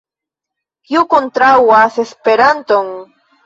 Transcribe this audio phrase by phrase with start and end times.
[0.93, 2.95] Kiu kontraŭas Esperanton?